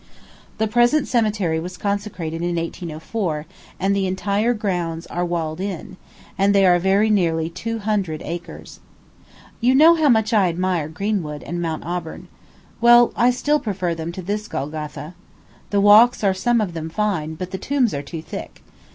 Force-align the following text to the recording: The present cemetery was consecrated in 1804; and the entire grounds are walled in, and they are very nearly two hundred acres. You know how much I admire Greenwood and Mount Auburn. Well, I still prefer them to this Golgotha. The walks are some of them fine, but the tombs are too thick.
The 0.57 0.65
present 0.67 1.07
cemetery 1.07 1.59
was 1.59 1.77
consecrated 1.77 2.41
in 2.41 2.55
1804; 2.55 3.45
and 3.79 3.95
the 3.95 4.07
entire 4.07 4.51
grounds 4.55 5.05
are 5.05 5.23
walled 5.23 5.59
in, 5.61 5.95
and 6.39 6.55
they 6.55 6.65
are 6.65 6.79
very 6.79 7.11
nearly 7.11 7.51
two 7.51 7.77
hundred 7.77 8.23
acres. 8.25 8.79
You 9.59 9.75
know 9.75 9.93
how 9.93 10.09
much 10.09 10.33
I 10.33 10.49
admire 10.49 10.87
Greenwood 10.87 11.43
and 11.43 11.61
Mount 11.61 11.85
Auburn. 11.85 12.29
Well, 12.81 13.11
I 13.15 13.29
still 13.29 13.59
prefer 13.59 13.93
them 13.93 14.11
to 14.13 14.23
this 14.23 14.47
Golgotha. 14.47 15.13
The 15.69 15.81
walks 15.81 16.23
are 16.23 16.33
some 16.33 16.59
of 16.61 16.73
them 16.73 16.89
fine, 16.89 17.35
but 17.35 17.51
the 17.51 17.59
tombs 17.59 17.93
are 17.93 18.01
too 18.01 18.23
thick. 18.23 18.63